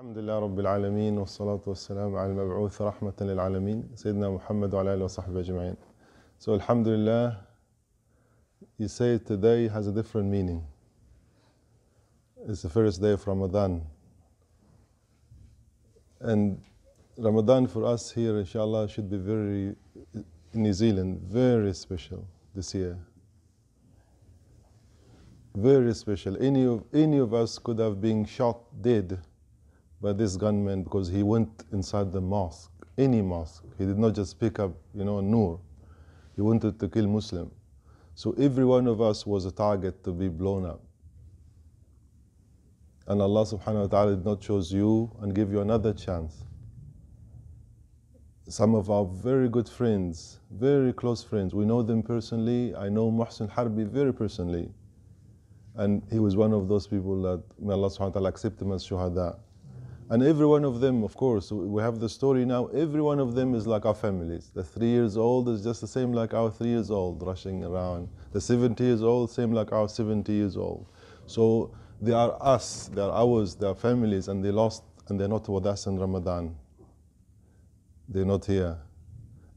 الحمد 0.00 0.18
لله 0.18 0.38
رب 0.38 0.60
العالمين 0.60 1.18
والصلاة 1.18 1.60
والسلام 1.66 2.16
على 2.16 2.30
المبعوث 2.30 2.82
رحمة 2.82 3.14
للعالمين 3.20 3.88
سيدنا 3.94 4.30
محمد 4.30 4.74
وعلى 4.74 4.94
آله 4.94 5.04
وصحبه 5.04 5.40
أجمعين 5.40 5.76
So 6.38 6.52
Alhamdulillah, 6.52 7.38
you 8.76 8.88
say 8.88 9.16
today 9.16 9.68
has 9.68 9.86
a 9.86 9.92
different 9.92 10.28
meaning. 10.28 10.62
It's 12.46 12.60
the 12.60 12.68
first 12.68 13.00
day 13.00 13.12
of 13.12 13.26
Ramadan. 13.26 13.86
And 16.20 16.60
Ramadan 17.16 17.66
for 17.66 17.86
us 17.86 18.10
here, 18.10 18.38
inshallah, 18.38 18.90
should 18.90 19.08
be 19.10 19.16
very, 19.16 19.74
in 20.52 20.62
New 20.62 20.74
Zealand, 20.74 21.22
very 21.22 21.72
special 21.72 22.28
this 22.54 22.74
year. 22.74 22.98
Very 25.54 25.94
special. 25.94 26.36
Any 26.38 26.66
of, 26.66 26.84
any 26.92 27.16
of 27.16 27.32
us 27.32 27.56
could 27.58 27.78
have 27.78 27.98
been 27.98 28.26
shot 28.26 28.58
dead 28.82 29.22
by 30.06 30.12
this 30.12 30.36
gunman 30.36 30.84
because 30.84 31.08
he 31.08 31.24
went 31.24 31.64
inside 31.72 32.12
the 32.12 32.20
mosque, 32.20 32.70
any 32.96 33.20
mosque. 33.20 33.64
He 33.76 33.84
did 33.84 33.98
not 33.98 34.14
just 34.14 34.38
pick 34.38 34.60
up, 34.60 34.70
you 34.94 35.04
know, 35.04 35.20
Nur. 35.20 35.58
He 36.36 36.42
wanted 36.42 36.78
to 36.78 36.88
kill 36.88 37.08
Muslim. 37.08 37.50
So 38.14 38.30
every 38.38 38.64
one 38.64 38.86
of 38.86 39.00
us 39.00 39.26
was 39.26 39.46
a 39.46 39.50
target 39.50 40.04
to 40.04 40.12
be 40.12 40.28
blown 40.28 40.64
up. 40.64 40.80
And 43.08 43.20
Allah 43.20 43.44
subhanahu 43.44 43.80
wa 43.80 43.86
ta'ala 43.88 44.14
did 44.14 44.24
not 44.24 44.40
choose 44.40 44.72
you 44.72 45.10
and 45.22 45.34
give 45.34 45.50
you 45.50 45.60
another 45.60 45.92
chance. 45.92 46.44
Some 48.46 48.76
of 48.76 48.90
our 48.92 49.06
very 49.06 49.48
good 49.48 49.68
friends, 49.68 50.38
very 50.52 50.92
close 50.92 51.24
friends, 51.24 51.52
we 51.52 51.64
know 51.64 51.82
them 51.82 52.04
personally. 52.04 52.76
I 52.76 52.88
know 52.90 53.10
Muhsin 53.10 53.50
Harbi 53.50 53.84
very 53.84 54.14
personally. 54.14 54.70
And 55.74 56.00
he 56.12 56.20
was 56.20 56.36
one 56.36 56.52
of 56.52 56.68
those 56.68 56.86
people 56.86 57.20
that 57.22 57.42
may 57.58 57.72
Allah 57.72 57.88
subhanahu 57.88 58.14
wa 58.14 58.18
ta'ala 58.20 58.28
accept 58.28 58.62
him 58.62 58.70
as 58.70 58.86
shuhada. 58.86 59.40
And 60.08 60.22
every 60.22 60.46
one 60.46 60.64
of 60.64 60.80
them, 60.80 61.02
of 61.02 61.16
course, 61.16 61.50
we 61.50 61.82
have 61.82 61.98
the 61.98 62.08
story 62.08 62.44
now, 62.44 62.66
every 62.66 63.02
one 63.02 63.18
of 63.18 63.34
them 63.34 63.54
is 63.54 63.66
like 63.66 63.84
our 63.84 63.94
families. 63.94 64.52
The 64.54 64.62
three 64.62 64.88
years 64.88 65.16
old 65.16 65.48
is 65.48 65.64
just 65.64 65.80
the 65.80 65.88
same 65.88 66.12
like 66.12 66.32
our 66.32 66.48
three 66.48 66.68
years 66.68 66.92
old, 66.92 67.22
rushing 67.22 67.64
around. 67.64 68.08
The 68.32 68.40
70 68.40 68.84
years 68.84 69.02
old, 69.02 69.30
same 69.30 69.52
like 69.52 69.72
our 69.72 69.88
70 69.88 70.32
years 70.32 70.56
old. 70.56 70.86
So 71.26 71.72
they 72.00 72.12
are 72.12 72.36
us, 72.40 72.88
they 72.94 73.00
are 73.00 73.10
ours, 73.10 73.56
they 73.56 73.66
are 73.66 73.74
families, 73.74 74.28
and 74.28 74.44
they 74.44 74.52
lost, 74.52 74.84
and 75.08 75.18
they're 75.18 75.28
not 75.28 75.48
with 75.48 75.66
us 75.66 75.86
in 75.86 75.98
Ramadan. 75.98 76.54
They're 78.08 78.24
not 78.24 78.44
here. 78.44 78.78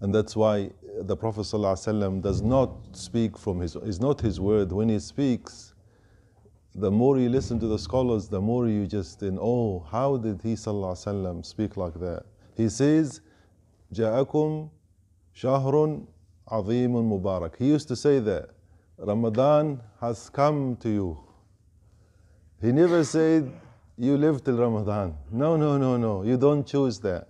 And 0.01 0.15
that's 0.15 0.35
why 0.35 0.71
the 1.01 1.15
Prophet 1.15 1.41
ﷺ 1.41 2.23
does 2.23 2.41
not 2.41 2.71
speak 2.93 3.37
from 3.37 3.59
his, 3.59 3.75
it's 3.75 3.99
not 3.99 4.19
his 4.21 4.39
word. 4.39 4.71
When 4.71 4.89
he 4.89 4.97
speaks, 4.99 5.73
the 6.74 6.90
more 6.90 7.18
you 7.18 7.28
listen 7.28 7.60
to 7.60 7.66
the 7.66 7.78
scholars, 7.78 8.28
the 8.28 8.40
more 8.40 8.68
you 8.68 8.86
just 8.86 9.22
in 9.22 9.38
oh, 9.40 9.86
how 9.90 10.16
did 10.16 10.42
he 10.42 10.54
وسلم, 10.54 11.44
speak 11.44 11.76
like 11.76 11.94
that? 12.00 12.24
He 12.56 12.68
says, 12.68 13.20
جاءكم 13.92 14.68
شهر 15.34 16.00
عظيم 16.48 17.12
مبارك. 17.12 17.56
He 17.56 17.66
used 17.66 17.88
to 17.88 17.96
say 17.96 18.18
that 18.20 18.50
Ramadan 18.98 19.80
has 20.00 20.28
come 20.30 20.76
to 20.76 20.88
you. 20.88 21.18
He 22.60 22.72
never 22.72 23.04
said 23.04 23.52
you 23.96 24.16
live 24.16 24.42
till 24.42 24.56
Ramadan. 24.56 25.16
No, 25.30 25.56
no, 25.56 25.78
no, 25.78 25.96
no. 25.96 26.22
You 26.22 26.36
don't 26.36 26.66
choose 26.66 26.98
that. 27.00 27.28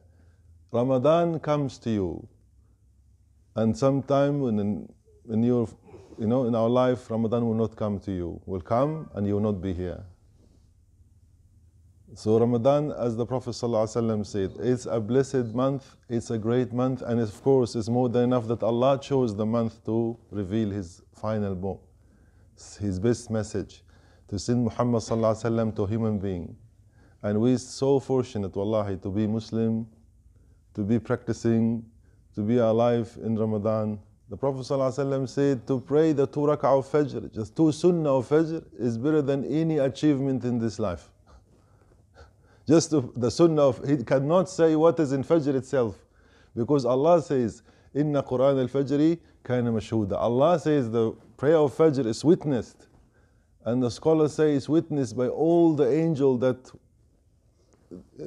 Ramadan 0.72 1.38
comes 1.40 1.78
to 1.78 1.90
you. 1.90 2.28
And 3.56 3.76
sometime 3.76 4.40
when, 4.40 4.88
when 5.24 5.42
you're 5.42 5.68
you 6.19 6.27
know, 6.27 6.45
in 6.45 6.53
our 6.53 6.67
life, 6.67 7.09
Ramadan 7.09 7.47
will 7.47 7.53
not 7.53 7.75
come 7.77 7.97
to 7.99 8.11
you. 8.11 8.41
Will 8.45 8.61
come 8.61 9.09
and 9.13 9.25
you 9.25 9.35
will 9.35 9.41
not 9.41 9.61
be 9.61 9.73
here. 9.73 10.03
So 12.15 12.37
Ramadan, 12.39 12.91
as 12.91 13.15
the 13.15 13.25
Prophet 13.25 13.51
ﷺ 13.51 14.25
said, 14.25 14.51
it's 14.59 14.85
a 14.85 14.99
blessed 14.99 15.53
month, 15.53 15.95
it's 16.09 16.31
a 16.31 16.37
great 16.37 16.73
month, 16.73 17.03
and 17.03 17.21
of 17.21 17.41
course 17.43 17.75
it's 17.75 17.87
more 17.87 18.09
than 18.09 18.23
enough 18.23 18.47
that 18.47 18.63
Allah 18.63 18.99
chose 18.99 19.35
the 19.35 19.45
month 19.45 19.85
to 19.85 20.17
reveal 20.31 20.71
His 20.71 21.03
final 21.13 21.55
book, 21.55 21.81
His 22.79 22.99
best 22.99 23.29
message, 23.29 23.83
to 24.27 24.39
send 24.39 24.63
Muhammad 24.63 25.03
ﷺ 25.03 25.75
to 25.75 25.85
human 25.85 26.17
being. 26.17 26.55
And 27.21 27.39
we're 27.39 27.59
so 27.59 27.99
fortunate, 27.99 28.55
wallahi, 28.55 28.97
to 28.97 29.09
be 29.11 29.27
Muslim, 29.27 29.87
to 30.73 30.83
be 30.83 30.99
practicing, 30.99 31.85
to 32.33 32.41
be 32.41 32.57
alive 32.57 33.15
in 33.23 33.37
Ramadan, 33.37 33.99
the 34.29 34.37
Prophet 34.37 34.59
ﷺ 34.59 35.27
said 35.27 35.65
to 35.65 35.79
pray 35.79 36.11
the 36.11 36.27
two 36.27 36.41
rak'ah 36.41 36.77
of 36.77 36.87
Fajr, 36.91 37.33
just 37.33 37.55
two 37.55 37.71
sunnah 37.71 38.17
of 38.17 38.29
Fajr, 38.29 38.63
is 38.77 38.97
better 38.97 39.23
than 39.23 39.43
any 39.45 39.79
achievement 39.79 40.43
in 40.43 40.59
this 40.59 40.77
life. 40.77 41.09
Just 42.67 42.91
the 42.91 43.31
sunnah 43.31 43.69
of, 43.69 43.83
he 43.87 44.03
cannot 44.03 44.47
say 44.47 44.75
what 44.75 44.99
is 44.99 45.13
in 45.13 45.23
Fajr 45.23 45.55
itself. 45.55 45.95
Because 46.55 46.85
Allah 46.85 47.21
says, 47.23 47.63
Inna 47.95 48.21
Quran 48.21 48.61
al 48.61 48.67
Fajri 48.67 49.17
kana 49.43 49.71
mashhuda. 49.71 50.13
Allah 50.13 50.59
says 50.59 50.91
the 50.91 51.11
prayer 51.35 51.57
of 51.57 51.75
Fajr 51.75 52.05
is 52.05 52.23
witnessed. 52.23 52.87
And 53.65 53.81
the 53.81 53.89
scholars 53.89 54.35
say 54.35 54.53
it's 54.53 54.69
witnessed 54.69 55.17
by 55.17 55.27
all 55.27 55.73
the 55.73 55.91
angels 55.91 56.39
that 56.41 56.71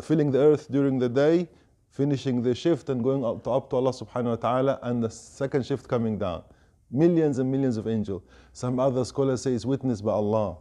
filling 0.02 0.32
the 0.32 0.40
earth 0.40 0.70
during 0.70 0.98
the 0.98 1.08
day 1.08 1.48
finishing 1.91 2.41
the 2.41 2.53
shift 2.53 2.89
and 2.89 3.03
going 3.03 3.25
up 3.25 3.43
to, 3.43 3.51
up 3.51 3.69
to 3.71 3.75
Allah 3.75 3.91
subhanahu 3.91 4.29
wa 4.29 4.35
ta'ala 4.35 4.79
and 4.83 5.03
the 5.03 5.09
second 5.09 5.65
shift 5.65 5.87
coming 5.87 6.17
down. 6.17 6.43
Millions 6.91 7.39
and 7.39 7.51
millions 7.51 7.77
of 7.77 7.87
angels. 7.87 8.21
Some 8.53 8.79
other 8.79 9.03
scholars 9.03 9.41
say 9.41 9.53
it's 9.53 9.65
witnessed 9.65 10.05
by 10.05 10.11
Allah. 10.11 10.57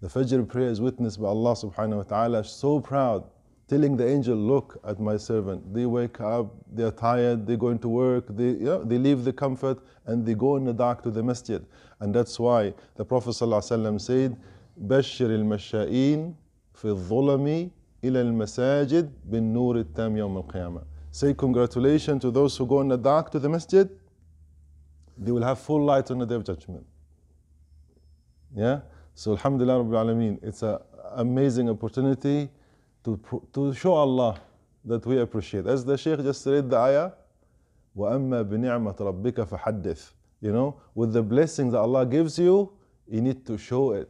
The 0.00 0.08
Fajr 0.08 0.48
prayer 0.48 0.68
is 0.68 0.80
witnessed 0.80 1.20
by 1.20 1.28
Allah 1.28 1.52
subhanahu 1.54 1.96
wa 1.96 2.02
ta'ala. 2.02 2.44
So 2.44 2.80
proud, 2.80 3.24
telling 3.68 3.96
the 3.96 4.06
angel, 4.06 4.36
look 4.36 4.80
at 4.84 5.00
my 5.00 5.16
servant. 5.16 5.72
They 5.74 5.86
wake 5.86 6.20
up, 6.20 6.54
they're 6.72 6.90
tired, 6.90 7.46
they're 7.46 7.56
going 7.56 7.78
to 7.80 7.88
work, 7.88 8.26
they, 8.28 8.50
you 8.50 8.64
know, 8.64 8.84
they 8.84 8.98
leave 8.98 9.24
the 9.24 9.32
comfort 9.32 9.78
and 10.06 10.24
they 10.24 10.34
go 10.34 10.56
in 10.56 10.64
the 10.64 10.72
dark 10.72 11.02
to 11.02 11.10
the 11.10 11.22
masjid. 11.22 11.64
And 12.00 12.14
that's 12.14 12.38
why 12.38 12.74
the 12.96 13.04
Prophet 13.04 13.30
ﷺ 13.30 14.00
said, 14.00 14.36
بشر 14.80 15.26
المشائين 15.26 16.34
في 16.74 16.84
الظلم 16.84 17.70
إلى 18.03 18.21
المساجد 18.21 19.11
بالنور 19.25 19.79
التام 19.79 20.17
يوم 20.17 20.37
القيامة. 20.37 20.81
Say 21.11 21.33
congratulations 21.33 22.21
to 22.21 22.31
those 22.31 22.55
who 22.57 22.65
go 22.65 22.81
in 22.81 22.87
the 22.87 22.97
dark 22.97 23.31
to 23.31 23.39
the 23.39 23.49
masjid. 23.49 23.89
They 25.17 25.31
will 25.31 25.43
have 25.43 25.59
full 25.59 25.83
light 25.83 26.09
on 26.11 26.19
the 26.19 26.25
day 26.25 26.35
of 26.35 26.43
judgment. 26.43 26.85
Yeah? 28.55 28.81
So 29.15 29.31
Alhamdulillah 29.31 29.83
Rabbil 29.83 30.05
Alameen. 30.05 30.39
It's 30.43 30.63
an 30.63 30.77
amazing 31.15 31.69
opportunity 31.69 32.49
to, 33.03 33.19
to 33.53 33.73
show 33.73 33.93
Allah 33.93 34.39
that 34.85 35.05
we 35.05 35.19
appreciate. 35.19 35.65
As 35.65 35.83
the 35.83 35.97
Shaykh 35.97 36.21
just 36.21 36.45
read 36.45 36.69
the 36.69 36.77
ayah, 36.77 37.11
وَأَمَّا 37.97 38.43
بِنِعْمَةِ 38.43 38.95
رَبِّكَ 38.95 39.47
فَحَدِّث 39.49 40.11
You 40.41 40.53
know, 40.53 40.79
with 40.95 41.11
the 41.11 41.21
blessings 41.21 41.73
that 41.73 41.79
Allah 41.79 42.05
gives 42.05 42.39
you, 42.39 42.71
you 43.07 43.21
need 43.21 43.45
to 43.45 43.57
show 43.57 43.91
it. 43.91 44.09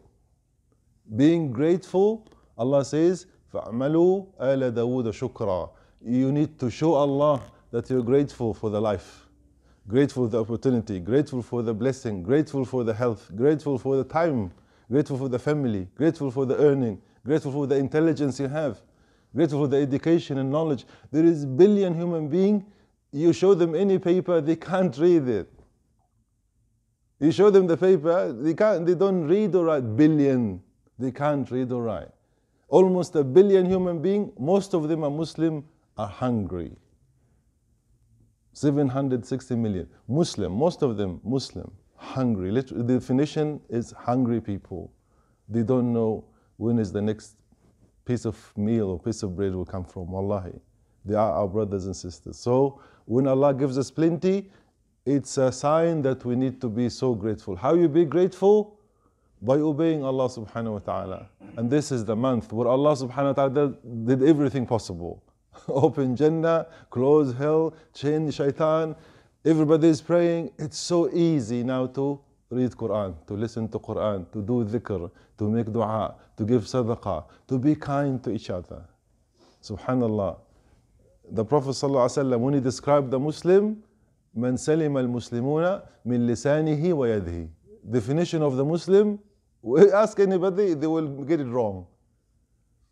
Being 1.16 1.51
grateful, 1.51 2.27
Allah 2.57 2.85
says, 2.85 3.25
فَعْمَلُوا 3.55 4.27
آلَ 4.41 4.75
دَاوُودَ 4.75 5.12
شُكْرًا 5.12 5.71
You 6.03 6.32
need 6.32 6.59
to 6.59 6.71
show 6.71 6.94
Allah 6.94 7.41
that 7.71 7.88
you're 7.88 8.03
grateful 8.03 8.53
for 8.53 8.69
the 8.69 8.81
life, 8.81 9.27
grateful 9.88 10.25
for 10.25 10.31
the 10.31 10.41
opportunity, 10.41 10.99
grateful 10.99 11.41
for 11.41 11.62
the 11.62 11.72
blessing, 11.72 12.22
grateful 12.22 12.65
for 12.65 12.82
the 12.84 12.94
health, 12.94 13.31
grateful 13.37 13.78
for 13.78 13.97
the 13.97 14.05
time, 14.05 14.50
grateful 14.91 15.16
for 15.16 15.28
the 15.28 15.38
family, 15.38 15.88
grateful 15.97 16.31
for 16.31 16.47
the 16.47 16.56
earning, 16.59 17.00
grateful 17.25 17.53
for 17.53 17.66
the 17.66 17.77
intelligence 17.77 18.41
you 18.41 18.49
have, 18.49 18.81
grateful 19.34 19.60
for 19.62 19.69
the 19.69 19.77
education 19.77 20.38
and 20.38 20.50
knowledge. 20.50 20.84
There 21.12 21.25
is 21.25 21.47
billion 21.47 21.94
human 21.94 22.28
being, 22.28 22.66
you 23.12 23.32
show 23.32 23.55
them 23.55 23.75
any 23.77 23.99
paper, 23.99 24.41
they 24.41 24.56
can't 24.56 24.97
read 24.99 25.28
it. 25.28 25.50
You 27.21 27.31
show 27.31 27.50
them 27.50 27.69
the 27.69 27.77
paper, 27.77 28.32
they 28.32 28.55
can't, 28.55 28.84
they 28.84 28.94
don't 28.94 29.27
read 29.27 29.55
or 29.55 29.66
write. 29.66 29.97
Billion, 29.97 30.60
they 30.99 31.12
can't 31.12 31.49
read 31.50 31.71
or 31.71 31.82
write 31.84 32.10
almost 32.69 33.16
a 33.16 33.24
billion 33.24 33.66
human 33.66 34.01
beings, 34.01 34.31
most 34.39 34.74
of 34.74 34.88
them 34.88 35.04
are 35.04 35.10
Muslim, 35.10 35.63
are 35.98 36.07
hungry. 36.07 36.71
760 38.54 39.56
million. 39.56 39.88
Muslim, 40.07 40.51
most 40.51 40.81
of 40.81 40.98
them 40.98 41.19
Muslim, 41.24 41.71
hungry. 41.95 42.51
The 42.51 42.83
definition 42.83 43.60
is 43.69 43.92
hungry 43.92 44.42
people. 44.42 44.92
They 45.48 45.63
don't 45.63 45.94
know 45.94 46.25
when 46.57 46.80
is 46.80 46.92
the 46.92 47.01
next 47.01 47.36
piece 48.06 48.25
of 48.25 48.38
meal 48.57 48.89
or 48.89 49.00
piece 49.00 49.24
of 49.24 49.36
bread 49.36 49.54
will 49.54 49.66
come 49.66 49.86
from. 49.86 50.12
Wallahi. 50.12 50.60
They 51.06 51.16
are 51.16 51.31
our 51.31 51.48
brothers 51.48 51.86
and 51.86 51.95
sisters. 51.95 52.38
So 52.38 52.81
when 53.06 53.27
Allah 53.27 53.54
gives 53.54 53.77
us 53.77 53.89
plenty, 53.89 54.51
it's 55.06 55.38
a 55.38 55.51
sign 55.51 56.01
that 56.04 56.25
we 56.25 56.36
need 56.36 56.60
to 56.62 56.69
be 56.69 56.89
so 56.89 57.16
grateful. 57.16 57.56
How 57.56 57.74
you 57.74 57.88
be 57.88 58.06
grateful? 58.06 58.79
by 59.43 59.56
obeying 59.56 60.02
Allah 60.02 60.29
subhanahu 60.29 60.73
wa 60.73 60.79
ta'ala. 60.79 61.29
And 61.56 61.70
this 61.70 61.93
is 61.93 62.05
the 62.05 62.17
month 62.17 62.52
where 62.52 62.69
Allah 62.69 62.93
subhanahu 62.93 63.37
wa 63.37 63.49
ta'ala 63.49 63.75
did 64.06 64.23
everything 64.23 64.67
possible. 64.67 65.23
Open 65.69 66.17
Jannah, 66.17 66.67
close 66.91 67.35
hell, 67.35 67.75
chain 67.93 68.31
shaitan. 68.31 68.96
Everybody 69.44 69.88
is 69.88 70.00
praying. 70.00 70.50
It's 70.58 70.79
so 70.79 71.11
easy 71.12 71.62
now 71.62 71.87
to 71.88 72.20
read 72.50 72.70
Quran, 72.70 73.14
to 73.26 73.35
listen 73.35 73.69
to 73.69 73.79
Quran, 73.79 74.31
to 74.32 74.41
do 74.41 74.64
dhikr, 74.64 75.11
to 75.38 75.50
make 75.50 75.73
dua, 75.73 76.14
to 76.37 76.44
give 76.44 76.62
sadaqah, 76.62 77.25
to 77.49 77.58
be 77.58 77.75
kind 77.75 78.23
to 78.25 78.31
each 78.31 78.50
other. 78.50 78.85
Subhanallah. 79.62 80.38
The 81.31 81.44
Prophet 81.44 81.70
ﷺ, 81.70 82.38
when 82.38 82.55
he 82.55 82.61
described 82.61 83.11
the 83.11 83.19
Muslim, 83.19 83.82
من 84.37 84.56
سلم 84.56 84.99
المسلمون 84.99 85.81
من 86.05 86.26
لسانه 86.26 86.93
ويده. 86.93 87.49
Definition 87.88 88.43
of 88.43 88.56
the 88.56 88.64
Muslim, 88.64 89.19
ask 89.94 90.19
anybody, 90.19 90.73
they 90.73 90.88
will 90.88 91.23
get 91.23 91.39
it 91.39 91.47
wrong. 91.47 91.88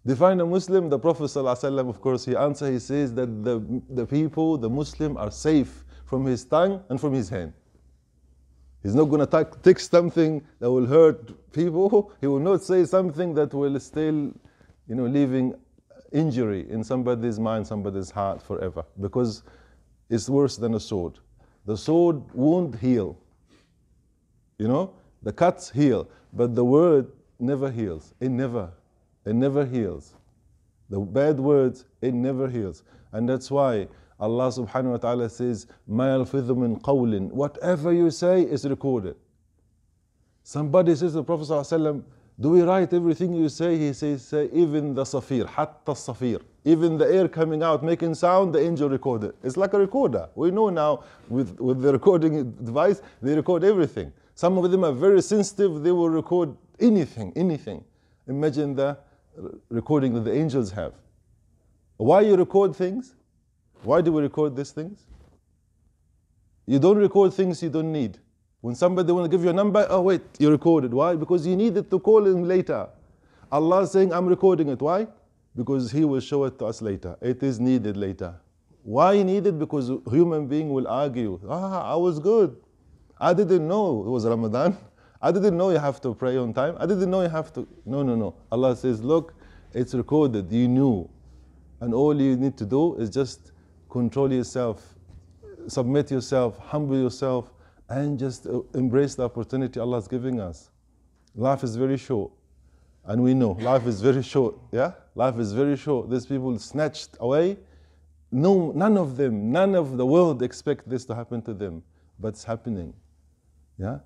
Define 0.06 0.40
a 0.40 0.46
Muslim, 0.46 0.90
the 0.90 1.00
Prophet 1.00 1.24
ﷺ, 1.24 1.90
of 1.90 2.00
course, 2.00 2.24
he 2.24 2.36
answers, 2.36 2.70
he 2.70 2.80
says 2.80 3.14
that 3.16 3.44
the, 3.44 3.82
the 3.90 4.06
people, 4.06 4.58
the 4.58 4.70
Muslim, 4.70 5.18
are 5.18 5.30
safe 5.30 5.84
from 6.06 6.26
his 6.26 6.46
tongue 6.46 6.82
and 6.90 7.00
from 7.00 7.14
his 7.14 7.28
hand. 7.28 7.54
He's 8.84 8.96
not 8.96 9.06
going 9.06 9.28
to 9.28 9.48
take 9.64 9.80
something 9.80 10.42
that 10.60 10.72
will 10.72 10.86
hurt 10.86 11.52
people. 11.52 12.14
He 12.22 12.28
will 12.28 12.40
not 12.40 12.64
say 12.64 12.86
something 12.86 13.34
that 13.34 13.54
will 13.54 13.78
still, 13.80 14.32
you 14.88 14.96
know, 14.96 15.08
leaving 15.08 15.56
injury 16.14 16.70
in 16.70 16.84
somebody's 16.84 17.38
mind, 17.38 17.68
somebody's 17.68 18.10
heart 18.10 18.42
forever. 18.42 18.86
Because 19.02 19.44
it's 20.10 20.30
worse 20.30 20.56
than 20.56 20.76
a 20.76 20.80
sword. 20.80 21.20
The 21.66 21.76
sword 21.76 22.22
won't 22.34 22.80
heal. 22.80 23.18
You 24.58 24.70
know, 24.70 24.94
the 25.27 25.33
cuts 25.33 25.71
heal, 25.71 26.09
but 26.33 26.55
the 26.55 26.65
word 26.65 27.11
never 27.39 27.71
heals. 27.71 28.15
It 28.21 28.31
never, 28.31 28.71
it 29.25 29.35
never 29.35 29.65
heals. 29.65 30.15
The 30.91 31.01
bad 31.01 31.39
words, 31.39 31.85
it 32.01 32.15
never 32.15 32.49
heals. 32.49 32.83
And 33.13 33.29
that's 33.29 33.51
why 33.51 33.89
Allah 34.19 34.49
subhanahu 34.49 34.91
wa 34.93 34.97
ta'ala 34.99 35.29
says, 35.29 35.67
مَا 35.91 36.25
يَلْفِظُ 36.25 36.47
مِنْ 36.49 36.81
قَوْلٍ 36.81 37.31
Whatever 37.33 37.93
you 37.93 38.11
say 38.11 38.43
is 38.43 38.65
recorded. 38.65 39.17
Somebody 40.43 40.95
says 40.95 41.13
to 41.13 41.19
the 41.19 41.25
Prophet 41.25 41.49
ﷺ, 41.49 42.03
do 42.41 42.51
we 42.51 42.63
write 42.63 42.93
everything 42.93 43.35
you 43.35 43.49
say? 43.49 43.79
He 43.79 43.93
says, 43.93 44.25
say, 44.25 44.49
even 44.53 44.95
the 44.95 45.05
safir, 45.05 45.47
hatta 45.47 45.93
safir. 45.93 46.41
Even 46.65 46.99
the 46.99 47.05
air 47.05 47.29
coming 47.29 47.63
out, 47.63 47.85
making 47.85 48.15
sound, 48.15 48.55
the 48.55 48.61
angel 48.61 48.89
recorded. 48.89 49.35
It's 49.43 49.57
like 49.57 49.75
a 49.75 49.79
recorder. 49.79 50.29
We 50.35 50.51
know 50.51 50.71
now 50.71 51.05
with, 51.29 51.61
with 51.61 51.83
the 51.83 51.93
recording 51.93 52.53
device, 52.53 53.03
they 53.21 53.35
record 53.35 53.65
everything. 53.65 54.13
Some 54.38 54.56
of 54.60 54.70
them 54.70 54.84
are 54.84 54.92
very 54.92 55.24
sensitive, 55.24 55.82
they 55.82 55.92
will 55.92 56.12
record 56.12 56.56
anything, 56.80 57.34
anything. 57.36 57.84
Imagine 58.28 58.76
the 58.76 58.96
recording 59.70 60.14
that 60.14 60.26
the 60.26 60.32
angels 60.32 60.70
have. 60.70 60.94
Why 61.98 62.22
you 62.22 62.36
record 62.36 62.76
things? 62.76 63.16
Why 63.82 64.00
do 64.02 64.12
we 64.12 64.22
record 64.22 64.56
these 64.56 64.70
things? 64.70 65.08
You 66.68 66.78
don't 66.78 67.00
record 67.00 67.34
things 67.34 67.64
you 67.64 67.72
don't 67.72 67.92
need. 67.92 68.20
When 68.62 68.76
somebody 68.76 69.12
want 69.12 69.26
to 69.26 69.36
give 69.36 69.44
you 69.44 69.50
a 69.50 69.54
number, 69.54 69.88
oh 69.90 70.02
wait, 70.02 70.22
you 70.38 70.52
recorded. 70.52 70.94
Why? 70.94 71.16
Because 71.16 71.48
you 71.48 71.56
needed 71.56 71.90
to 71.90 72.00
call 72.00 72.24
him 72.28 72.44
later. 72.44 72.88
Allah 73.52 73.82
is 73.82 73.92
saying, 73.92 74.14
I'm 74.14 74.28
recording 74.28 74.70
it. 74.70 74.80
Why? 74.80 75.08
Because 75.56 75.90
He 75.90 76.06
will 76.06 76.20
show 76.20 76.44
it 76.44 76.60
to 76.60 76.68
us 76.68 76.84
later. 76.84 77.18
It 77.24 77.42
is 77.42 77.60
needed 77.60 77.98
later. 77.98 78.36
Why 78.84 79.24
needed? 79.24 79.58
Because 79.58 79.90
human 80.12 80.46
being 80.46 80.70
will 80.70 80.88
argue. 80.88 81.40
Ah, 81.50 81.92
I 81.94 81.96
was 81.96 82.20
good. 82.20 82.56
I 83.20 83.34
didn't 83.34 83.68
know 83.68 84.04
it 84.06 84.10
was 84.10 84.26
Ramadan. 84.26 84.78
I 85.22 85.32
didn't 85.32 85.58
know 85.58 85.72
you 85.72 85.80
have 85.80 86.00
to 86.02 86.14
pray 86.14 86.38
on 86.38 86.54
time. 86.54 86.76
I 86.80 86.86
didn't 86.86 87.10
know 87.10 87.22
you 87.22 87.30
have 87.30 87.52
to. 87.54 87.68
No, 87.86 88.04
no, 88.04 88.16
no. 88.16 88.36
Allah 88.52 88.76
says, 88.76 89.02
look, 89.02 89.34
it's 89.74 89.94
recorded. 89.94 90.52
You 90.52 90.68
knew. 90.68 91.10
And 91.80 91.94
all 91.94 92.20
you 92.20 92.36
need 92.36 92.58
to 92.58 92.66
do 92.66 92.96
is 92.96 93.10
just 93.10 93.52
control 93.90 94.32
yourself, 94.32 94.96
submit 95.68 96.12
yourself, 96.12 96.58
humble 96.60 96.98
yourself, 96.98 97.52
and 97.90 98.20
just 98.20 98.46
uh, 98.48 98.62
embrace 98.74 99.16
the 99.16 99.24
opportunity 99.24 99.80
Allah 99.80 99.98
is 99.98 100.08
giving 100.08 100.40
us. 100.40 100.70
Life 101.36 101.64
is 101.64 101.76
very 101.76 101.98
short. 101.98 102.32
And 103.06 103.24
we 103.24 103.34
know 103.34 103.52
life 103.52 103.88
is 103.88 104.02
very 104.02 104.22
short. 104.22 104.56
Yeah? 104.72 104.92
Life 105.16 105.40
is 105.40 105.54
very 105.54 105.78
short. 105.78 106.10
These 106.10 106.26
people 106.26 106.58
snatched 106.60 107.16
away. 107.20 107.58
No, 108.32 108.72
none 108.72 108.98
of 108.98 109.16
them, 109.16 109.52
none 109.52 109.74
of 109.76 109.98
the 109.98 110.06
world 110.06 110.44
expect 110.44 110.90
this 110.90 111.06
to 111.06 111.16
happen 111.16 111.42
to 111.44 111.54
them. 111.54 111.84
But 112.20 112.30
it's 112.30 112.44
happening. 112.44 112.94
Yeah? 113.79 113.99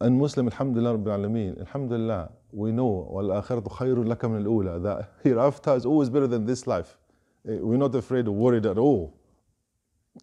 And 0.00 0.18
Muslim, 0.18 0.48
Alhamdulillah 0.48 0.98
Rabbil 0.98 1.18
Alameen, 1.18 1.60
Alhamdulillah, 1.60 2.30
we 2.50 2.72
know, 2.72 3.08
وَالْآخِرَةُ 3.12 3.68
خَيْرٌ 3.70 4.04
لَكَ 4.04 4.18
مِنَ 4.18 4.42
الْأُولَى 4.44 4.82
That 4.82 5.12
hereafter 5.22 5.74
is 5.74 5.86
always 5.86 6.10
better 6.10 6.26
than 6.26 6.44
this 6.44 6.66
life. 6.66 6.96
We're 7.44 7.76
not 7.76 7.94
afraid 7.94 8.28
or 8.28 8.32
worried 8.32 8.66
at 8.66 8.78
all. 8.78 9.14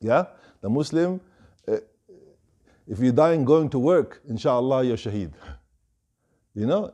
Yeah? 0.02 0.26
The 0.62 0.70
Muslim, 0.70 1.22
if 1.68 3.00
you're 3.00 3.14
dying 3.14 3.46
going 3.46 3.70
to 3.70 3.80
work, 3.80 4.22
inshallah, 4.28 4.84
you're 4.84 4.98
shaheed. 4.98 5.32
You 6.57 6.67
know, 6.67 6.93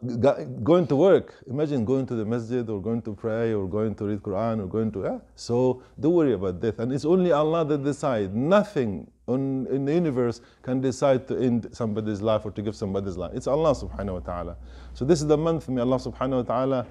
going 0.62 0.86
to 0.86 0.96
work. 0.96 1.34
Imagine 1.46 1.84
going 1.84 2.06
to 2.06 2.14
the 2.14 2.24
masjid 2.24 2.66
or 2.66 2.80
going 2.80 3.02
to 3.02 3.14
pray 3.14 3.52
or 3.52 3.68
going 3.68 3.94
to 3.96 4.06
read 4.06 4.22
Quran 4.22 4.60
or 4.60 4.66
going 4.66 4.90
to. 4.92 5.02
Yeah? 5.02 5.18
So 5.34 5.82
don't 6.00 6.14
worry 6.14 6.32
about 6.32 6.60
death. 6.60 6.78
And 6.78 6.90
it's 6.90 7.04
only 7.04 7.30
Allah 7.30 7.66
that 7.66 7.84
decides. 7.84 8.32
Nothing 8.34 9.10
on, 9.26 9.66
in 9.70 9.84
the 9.84 9.92
universe 9.92 10.40
can 10.62 10.80
decide 10.80 11.28
to 11.28 11.36
end 11.38 11.68
somebody's 11.72 12.22
life 12.22 12.46
or 12.46 12.52
to 12.52 12.62
give 12.62 12.74
somebody's 12.74 13.18
life. 13.18 13.32
It's 13.34 13.46
Allah 13.46 13.74
subhanahu 13.74 14.14
wa 14.14 14.20
ta'ala. 14.20 14.56
So 14.94 15.04
this 15.04 15.20
is 15.20 15.26
the 15.26 15.36
month. 15.36 15.68
May 15.68 15.82
Allah 15.82 15.98
subhanahu 15.98 16.36
wa 16.36 16.54
ta'ala 16.54 16.86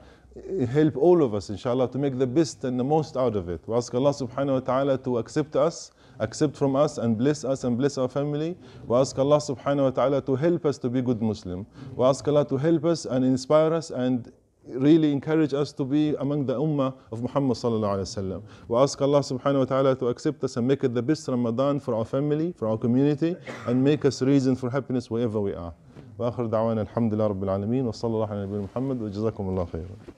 help 0.69 0.97
all 0.97 1.23
of 1.23 1.35
us, 1.35 1.51
inshallah, 1.51 1.91
to 1.93 1.99
make 1.99 2.19
the 2.19 2.27
best 2.27 2.65
and 2.65 2.79
the 2.79 2.85
most 2.85 3.17
out 3.17 3.37
of 3.37 3.49
it. 3.49 3.61
We 3.67 3.77
ask 3.77 3.95
Allah 3.95 4.11
subhanahu 4.11 4.53
wa 4.53 4.61
ta'ala 4.61 4.99
to 4.99 5.19
accept 5.19 5.55
us, 5.55 5.93
accept 6.19 6.57
from 6.57 6.75
us, 6.75 6.99
and 6.99 7.17
bless 7.17 7.45
us 7.45 7.65
and 7.65 7.79
bless 7.79 7.99
our 7.99 8.09
family. 8.09 8.57
We 8.87 8.97
ask 8.97 9.17
Allah 9.19 9.37
subhanahu 9.39 9.85
wa 9.85 9.91
ta'ala 9.91 10.23
to 10.23 10.35
help 10.35 10.67
us 10.67 10.79
to 10.79 10.89
be 10.89 11.03
good 11.03 11.23
Muslim. 11.23 11.67
We 11.95 12.05
ask 12.05 12.27
Allah 12.27 12.45
to 12.49 12.57
help 12.57 12.85
us 12.85 13.05
and 13.05 13.25
inspire 13.25 13.73
us 13.73 13.91
and 13.91 14.33
really 14.67 15.13
encourage 15.13 15.53
us 15.53 15.73
to 15.73 15.85
be 15.85 16.15
among 16.19 16.47
the 16.47 16.59
ummah 16.59 16.95
of 17.13 17.23
Muhammad 17.23 17.57
sallallahu 17.57 17.99
alaihi 17.99 18.09
wasallam. 18.19 18.43
We 18.67 18.77
ask 18.77 19.01
Allah 19.01 19.21
subhanahu 19.21 19.59
wa 19.59 19.65
ta'ala 19.67 19.97
to 19.97 20.09
accept 20.09 20.43
us 20.43 20.57
and 20.57 20.67
make 20.67 20.83
it 20.83 20.95
the 20.95 21.03
best 21.03 21.29
Ramadan 21.29 21.79
for 21.79 21.95
our 21.95 22.05
family, 22.05 22.55
for 22.57 22.67
our 22.69 22.79
community, 22.79 23.37
and 23.67 23.85
make 23.85 24.05
us 24.05 24.23
reason 24.23 24.57
for 24.57 24.71
happiness 24.71 25.11
wherever 25.11 25.41
we 25.41 25.55
are. 25.55 25.75
واخر 26.19 26.47
دعوانا 26.47 26.83
الحمد 26.83 27.15
لله 27.15 27.27
رب 27.27 27.45
العالمين 27.45 27.87
وصلى 27.87 28.15
الله 28.15 28.27
على 28.31 28.47
نبينا 28.47 28.63
محمد 28.63 29.03
وجزاكم 29.03 29.49
الله 29.49 29.65
خيرا 29.65 30.15